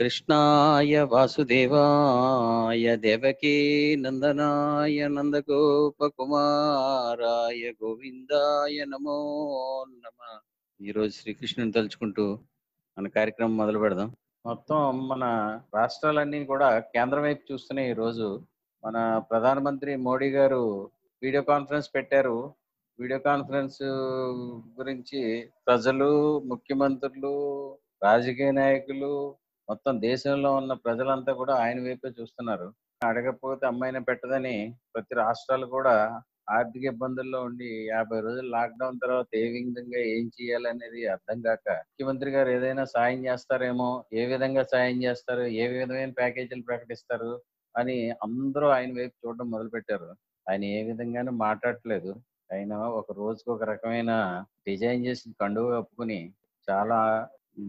[0.00, 10.40] కృష్ణాయ వాసుదేవాయ దేవకీ నందనాయ నందగోపకుమారాయ గోవిందాయ నమో నమ.
[10.80, 12.38] ఈరోజు శ్రీకృష్ణుని తలుచుకుంటూ
[12.98, 14.16] మన కార్యక్రమం మొదలు పెడదాం.
[14.46, 15.24] మొత్తం మన
[15.74, 18.44] రాష్ట్రాలన్నీ కూడా కేంద్రం వైపు చూస్తున్నాయి ఈరోజు
[18.84, 20.90] మన ప్రధానమంత్రి మోడీ గారు
[21.22, 22.54] వీడియో కాన్ఫరెన్స్ పెట్టారు.
[22.98, 23.82] వీడియో కాన్ఫరెన్స్
[24.80, 29.39] గురించి ప్రజలు ముఖ్యమంత్రులు రాజకీయ నాయకులు
[29.70, 32.68] మొత్తం దేశంలో ఉన్న ప్రజలంతా కూడా ఆయన వైపే చూస్తున్నారు.
[33.02, 34.56] అడగకపోతే అమ్మాయిని పెట్టదని
[34.94, 35.94] ప్రతి రాష్ట్రాలు కూడా
[36.50, 42.50] ఆర్థిక ఇబ్బందుల్లో ఉండి యాభై రోజులు లాక్డౌన్ తర్వాత ఏ విధంగా ఏం చేయాలనేది అర్థం కాక ముఖ్యమంత్రి గారు
[42.50, 47.30] ఏదైనా సాయం చేస్తారేమో ఏ విధంగా సాయం చేస్తారు ఏ విధమైన ప్యాకేజీలు ప్రకటిస్తారు
[47.74, 50.10] అని అందరూ ఆయన వైపు చూడడం మొదలు పెట్టారు
[50.46, 52.12] ఆయన ఏ విధంగానూ మాట్లాడట్లేదు.
[52.50, 54.12] ఆయన ఒక రోజుకు ఒక రకమైన
[54.66, 56.20] డిజైన్ చేసి కండువ కప్పుకుని
[56.68, 56.98] చాలా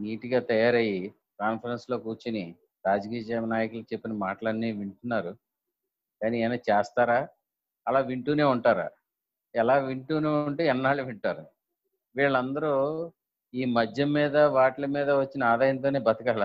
[0.00, 1.00] నీట్గా తయారయ్యి
[1.40, 2.44] కాన్ఫరెన్స్లో కూర్చుని
[2.86, 5.32] రాజకీయ నాయకులు చెప్పిన మాటలన్నీ వింటున్నారు.
[6.20, 7.28] కానీ ఏమైనా చేస్తారా?
[7.86, 8.88] అలా వింటూనే ఉంటారా?
[9.54, 11.44] ఎలా వింటూనే ఉంటే ఎన్నాళ్ళు వింటారు?
[12.16, 12.72] వీళ్ళందరూ
[13.54, 16.44] ఈ మద్యం మీద వాటి మీద వచ్చిన ఆదాయంతోనే బతకాల?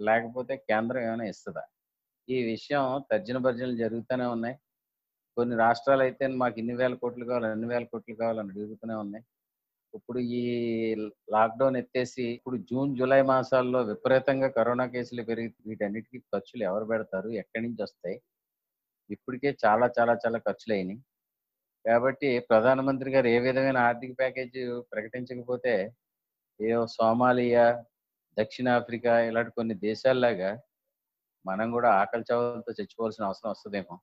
[0.00, 1.64] లేకపోతే కేంద్రం ఏమైనా ఇస్తుందా?
[2.28, 4.56] ఈ విషయం తర్జన భర్జనలు జరుగుతూనే ఉన్నాయి.
[5.36, 9.24] కొన్ని రాష్ట్రాలు అయితే మాకు ఇన్ని వేల కోట్లు కావాలి అన్ని వేల కోట్లు కావాలని అడుగుతూనే ఉన్నాయి.
[9.94, 10.42] ఇప్పుడు ఈ
[11.32, 17.28] లాక్డౌన్ ఎత్తేసి ఇప్పుడు జూన్ జూలై మాసాల్లో విపరీతంగా కరోనా కేసులు పెరిగి వీటన్నిటికీ ఖర్చులు ఎవరు పెడతారు?
[17.42, 18.16] ఎక్కడి నుంచి వస్తాయి?
[19.10, 21.00] ఇప్పటికే చాలా చాలా చాలా ఖర్చులు అయినాయి
[21.84, 24.58] కాబట్టి ప్రధానమంత్రి గారు ఏ విధమైన ఆర్థిక ప్యాకేజ్
[24.92, 25.74] ప్రకటించకపోతే
[26.60, 27.66] ఏ సోమాలియా
[28.36, 30.50] దక్షిణాఫ్రికా ఇలాంటి కొన్ని దేశాల్లాగా
[31.44, 33.96] మనం కూడా ఆకలి చవలతో చచ్చిపోవాల్సిన అవసరం వస్తుందేమో.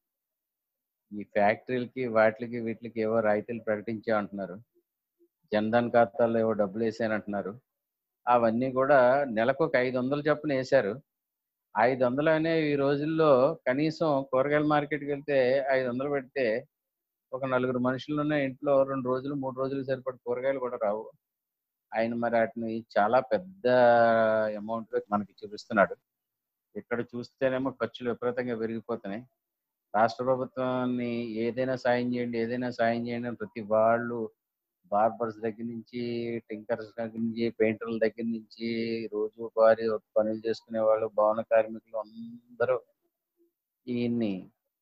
[1.11, 4.57] ఈ ఫ్యాక్టరీలకి వాటికి వీటికి ఏవో రాయితీలు ప్రకటించే అంటున్నారు
[5.51, 7.51] జన్ధన్ ఖాతాల్లో ఏవో డబ్బులు వేసానంటున్నారు
[8.25, 8.99] అవన్నీ కూడా
[9.37, 10.91] నెలకు ఒక ఐదు వందలు చొప్పున వేశారు.
[11.75, 13.29] ఐదు వందలు అనే ఈ రోజుల్లో
[13.67, 15.37] కనీసం కూరగాయల మార్కెట్కి వెళ్తే
[15.77, 16.45] ఐదు వందలు పెడితే
[17.31, 21.03] ఒక నలుగురు మనుషులున్న ఇంట్లో రెండు రోజులు మూడు రోజులు సరిపడి కూరగాయలు కూడా రావు.
[21.91, 23.67] ఆయన మరి వాటిని చాలా పెద్ద
[24.61, 25.95] అమౌంట్ మనకి చూపిస్తున్నాడు.
[26.75, 29.23] ఇక్కడ చూస్తేనేమో ఖర్చులు విపరీతంగా పెరిగిపోతున్నాయి.
[29.93, 31.11] రాష్ట్ర ప్రభుత్వాన్ని
[31.45, 34.19] ఏదైనా సాయం చేయండి ఏదైనా సాయం చేయండి అని ప్రతి వాళ్ళు
[34.91, 36.01] బార్బర్స్ దగ్గర నుంచి
[36.49, 38.67] టింకర్స్ దగ్గర నుంచి పెయింటర్ల దగ్గర నుంచి
[39.13, 39.85] రోజు వారి
[40.17, 42.79] పనులు చేసుకునే వాళ్ళు భవన కార్మికులు అందరూ
[43.87, 44.33] ఈయన్ని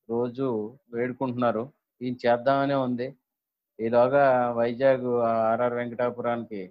[0.09, 0.47] రోజు
[0.94, 1.63] వేడుకుంటున్నారు.
[2.01, 3.07] ఈయన చేద్దామనే ఉంది.
[3.79, 5.06] ఈలోగా వైజాగ్
[5.51, 6.62] ఆర్ఆర్ వెంకటాపురానికి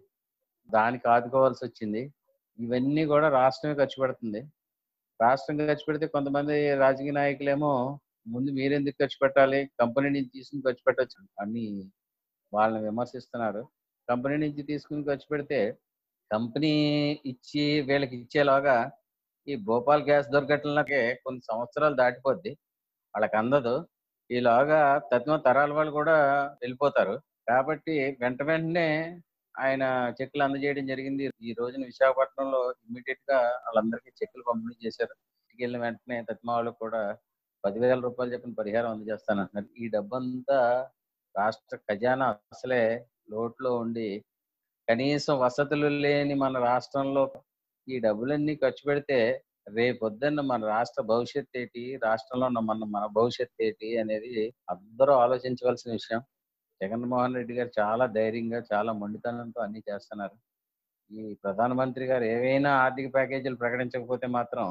[0.71, 2.03] దానికి ఆదుకోవాల్సి వచ్చింది.
[2.59, 4.41] ఇవన్నీ కూడా రాష్ట్రమే ఖర్చు పెడుతుంది.
[5.21, 7.73] రాష్ట్రం ఖర్చు పెడితే కొంతమంది రాజకీయ నాయకులేమో
[8.27, 9.71] ముందు మీరెందుకు ఖర్చు పెట్టాలి?
[9.81, 11.29] కంపెనీ నుంచి తీసుకుని ఖర్చు పెట్టచ్చు.
[11.41, 11.91] అని
[12.57, 13.63] వాళ్ళని విమర్శిస్తున్నారు
[14.09, 15.61] కంపెనీ నుంచి తీసుకుని ఖర్చు పెడితే
[16.31, 16.73] కంపెనీ
[17.27, 18.77] ఇచ్చి వీళ్ళకి ఇచ్చేలాగా
[19.47, 22.53] ఈ భోపాల్ గ్యాస్ దుర్ఘటనలకే కొన్ని సంవత్సరాలు దాటిపోద్ది.
[23.15, 23.75] వాళ్ళకి అందదు.
[24.31, 24.81] ఈలాగా
[25.13, 26.17] తత్వ తరాల వాళ్ళు కూడా
[26.63, 27.15] వెళ్ళిపోతారు.
[27.49, 28.89] కాబట్టి వెంట వెంటనే
[29.55, 29.85] ఆయన
[30.19, 31.25] చెక్కులు అందజేయడం జరిగింది.
[31.49, 35.15] ఈ రోజున విశాఖపట్నంలో ఇమ్మీడియట్గా వాళ్ళందరికీ చెక్కులు పంపిణీ చేశారు.
[35.43, 37.03] ఇంటికి వెళ్ళిన వెంటనే తత్మ వాళ్ళకు కూడా
[37.65, 39.69] పదివేల రూపాయలు చెప్పిన పరిహారం అందజేస్తానంటున్నారు.
[39.83, 40.59] ఈ డబ్బంతా
[41.37, 42.83] రాష్ట్ర ఖజానా అసలే
[43.31, 44.09] లోట్లో ఉండి
[44.89, 47.25] కనీసం వసతులు లేని మన రాష్ట్రంలో
[47.89, 49.19] ఈ డబ్బులన్నీ ఖర్చు పెడితే
[49.77, 51.83] రేపొద్దున్న మన రాష్ట్ర భవిష్యత్ ఏంటి?
[52.05, 53.89] రాష్ట్రంలో ఉన్న మన మన భవిష్యత్ ఏంటి?
[53.99, 54.33] అనేది
[54.75, 56.21] అందరూ ఆలోచించవలసిన విషయం.
[56.81, 60.37] జగన్మోహన్ రెడ్డి గారు చాలా ధైర్యంగా చాలా మొండితనంతో అన్ని చేస్తున్నారు.
[61.11, 64.67] ఈ ప్రధానమంత్రి గారు ఏవైనా ఆర్థిక ప్యాకేజీలు ప్రకటించకపోతే మాత్రం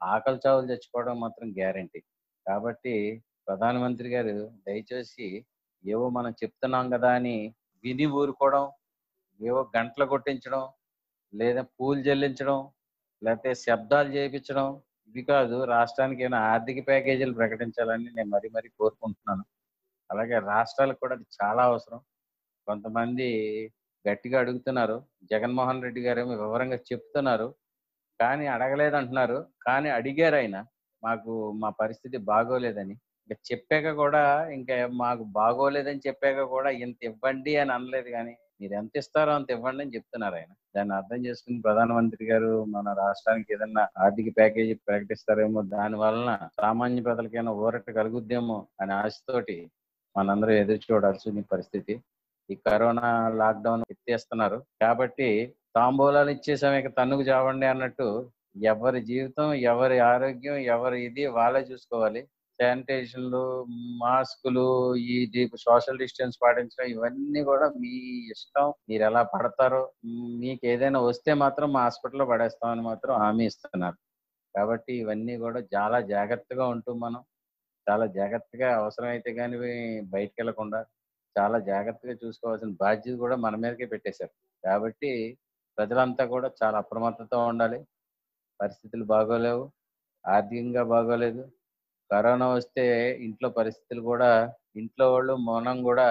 [0.00, 2.00] ఆకలి చావులు చచ్చిపోవడం మాత్రం గ్యారంటీ.
[2.46, 2.94] కాబట్టి
[3.48, 4.34] ప్రధానమంత్రి గారు
[4.66, 5.26] దయచేసి
[5.84, 7.36] ఏవో మనం చెప్తున్నాం కదా అని
[7.84, 8.64] విని ఊరుకోవడం
[9.40, 10.62] ఏవో గంటలు కొట్టించడం
[11.32, 12.58] లేదా పూలు చెల్లించడం
[13.22, 14.66] లేకపోతే శబ్దాలు చేయించడం
[15.08, 15.64] ఇవి కాదు.
[15.64, 19.44] రాష్ట్రానికి ఏమైనా ఆర్థిక ప్యాకేజీలు ప్రకటించాలని నేను మరీ మరీ కోరుకుంటున్నాను.
[20.10, 22.00] అలాగే రాష్ట్రాలకు కూడా అది చాలా అవసరం.
[22.66, 23.28] కొంతమంది
[24.04, 24.96] గట్టిగా అడుగుతున్నారు.
[25.32, 27.48] జగన్మోహన్ రెడ్డి గారు ఏమో వివరంగా చెప్తున్నారు.
[28.20, 30.56] కానీ అడగలేదు అంటున్నారు కానీ అడిగారు ఆయన.
[31.02, 32.96] మాకు మా పరిస్థితి బాగోలేదని.
[33.30, 34.22] ఇంకా చెప్పాక కూడా
[34.56, 39.82] ఇంకా మాకు బాగోలేదని చెప్పాక కూడా ఇంత ఇవ్వండి అని అనలేదు కానీ మీరు ఎంత ఇస్తారో అంత ఇవ్వండి
[39.84, 40.52] అని చెప్తున్నారు ఆయన.
[40.76, 46.30] దాన్ని అర్థం చేసుకుని ప్రధానమంత్రి గారు మన రాష్ట్రానికి ఏదైనా ఆర్థిక ప్యాకేజీ ప్రకటిస్తారేమో దాని వలన
[46.60, 49.56] సామాన్య ప్రజలకైనా ఊరట కలుగుద్దేమో అనే ఆశతోటి
[50.16, 51.94] మనందరూ ఎదురు చూడాల్సిన పరిస్థితి.
[52.50, 53.08] ఈ కరోనా
[53.40, 54.58] లాక్డౌన్ ఎత్తేస్తున్నారు.
[54.82, 55.28] కాబట్టి
[55.74, 58.08] తాంబూలాలు ఇచ్చేసాం ఇక తన్నుకు చావండి అన్నట్టు
[58.66, 62.22] ఎవరి జీవితం ఎవరి ఆరోగ్యం ఎవరి ఇది వాళ్ళే చూసుకోవాలి.
[62.58, 63.40] శానిటేషన్లు
[64.02, 64.64] మాస్కులు
[64.94, 65.16] ఈ
[65.64, 67.92] సోషల్ డిస్టెన్స్ పాటించడం ఇవన్నీ కూడా మీ
[68.34, 68.74] ఇష్టం.
[68.88, 69.80] మీరు ఎలా పడతారో
[70.42, 73.98] మీకు ఏదైనా వస్తే మాత్రం మా హాస్పిటల్లో పడేస్తామని మాత్రం హామీ ఇస్తున్నారు.
[74.54, 77.20] కాబట్టి ఇవన్నీ కూడా చాలా జాగ్రత్తగా ఉంటూ మనం
[77.86, 79.56] చాలా జాగ్రత్తగా అవసరమైతే కానీ
[80.14, 80.80] బయటకు వెళ్ళకుండా
[81.36, 84.34] చాలా జాగ్రత్తగా చూసుకోవాల్సిన బాధ్యత కూడా మన మీదకే పెట్టేశారు.
[84.64, 85.10] కాబట్టి
[85.78, 87.78] ప్రజలంతా కూడా చాలా అప్రమత్తతో ఉండాలి.
[88.60, 89.64] పరిస్థితులు బాగోలేవు.
[90.24, 91.42] ఆర్థికంగా బాగోలేదు.
[92.10, 92.84] కరోనా వస్తే
[93.26, 94.30] ఇంట్లో పరిస్థితులు కూడా
[94.76, 96.06] ఇంట్లో వాళ్ళు మౌనం కూడా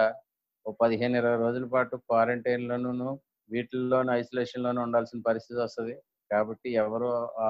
[0.66, 3.10] ఓ పదిహేను ఇరవై రోజుల పాటు క్వారంటైన్లోనూ
[3.50, 5.96] వీటిల్లోనూ ఐసోలేషన్లోనూ ఉండాల్సిన పరిస్థితి వస్తుంది.
[6.32, 7.10] కాబట్టి ఎవరు
[7.46, 7.50] ఆ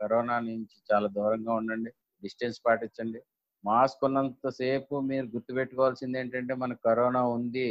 [0.00, 1.90] కరోనా నుంచి చాలా దూరంగా ఉండండి
[2.22, 3.20] డిస్టెన్స్ పాటించండి.
[3.64, 7.68] మాస్క్ ఉన్నంతసేపు మీరు గుర్తుపెట్టుకోవాల్సింది ఏంటంటే మనకు కరోనా ఉంది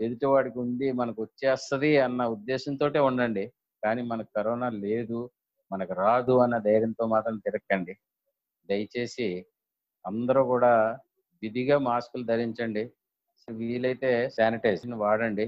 [0.00, 3.44] ఎదుటివాడికి ఉంది మనకు వచ్చేస్తుంది అన్న ఉద్దేశంతో ఉండండి.
[3.82, 5.18] కానీ మనకు కరోనా లేదు
[5.70, 7.94] మనకు రాదు అన్న ధైర్యంతో మాత్రం తిరగండి
[8.68, 9.28] దయచేసి
[10.04, 10.72] అందరూ కూడా
[11.42, 12.84] విధిగా మాస్కులు ధరించండి.
[13.48, 15.46] వీలైతే శానిటైజర్ వాడండి.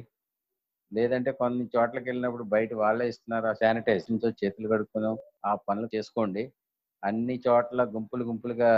[0.93, 5.11] లేదంటే కొన్ని చోట్లకి వెళ్ళినప్పుడు బయట వాళ్ళే ఇస్తున్నారు ఆ శానిటైజర్తో చేతులు కడుక్కుని
[5.47, 6.43] ఆ పనులు చేసుకోండి.
[7.03, 8.71] అన్ని చోట్ల గుంపులు గుంపులుగా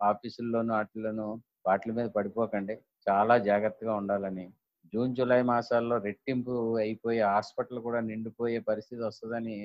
[0.00, 1.26] ఆఫీసుల్లోనూ వాటిల్లోనూ
[1.66, 2.74] వాటి మీద పడిపోకండి.
[3.06, 4.46] చాలా జాగ్రత్తగా ఉండాలని.
[4.92, 9.56] జూన్ జూలై మాసాల్లో రెట్టింపు అయిపోయి హాస్పిటల్ కూడా నిండిపోయే పరిస్థితి వస్తుందని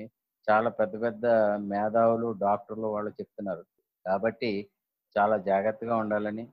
[0.48, 1.26] చాలా పెద్ద పెద్ద
[1.72, 3.64] మేధావులు డాక్టర్లు వాళ్ళు చెప్తున్నారు.
[4.06, 4.50] కాబట్టి
[5.16, 6.44] చాలా జాగ్రత్తగా ఉండాలని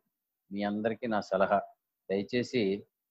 [0.52, 1.60] మీ అందరికీ నా సలహా.
[2.10, 2.64] దయచేసి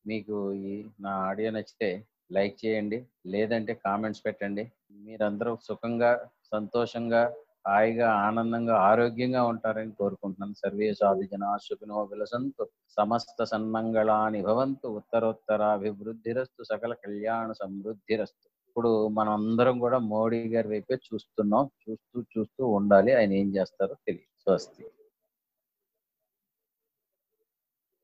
[0.04, 1.90] మీకు ఈ నా ఆడియో నచ్చితే
[2.32, 4.64] లైక్ చేయండి లేదంటే కామెంట్స్ పెట్టండి.
[4.98, 6.10] మీరందరూ సుఖంగా
[6.52, 7.22] సంతోషంగా
[7.66, 10.54] హాయిగా ఆనందంగా ఆరోగ్యంగా ఉంటారని కోరుకుంటున్నాను.
[10.54, 12.64] సర్వే సాధు జన సుఖినో విలసంతు.
[12.96, 14.88] సమస్త సన్మంగళాని భవంతు.
[14.98, 16.62] ఉత్తరోత్తరాభివృద్ధిరస్తు.
[16.64, 18.46] సకల కళ్యాణ సమృద్ధిరస్తు.
[18.70, 21.70] ఇప్పుడు మనం అందరం కూడా మోడీ గారి వైపే చూస్తున్నాం.
[21.90, 23.12] చూస్తూ చూస్తూ ఉండాలి.
[23.12, 24.40] ఆయన ఏం చేస్తారో తెలియదు.
[24.42, 24.84] స్వస్తి.